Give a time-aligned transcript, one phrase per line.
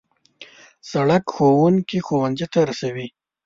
[0.91, 3.07] سړک ښوونکي ښوونځي ته رسوي.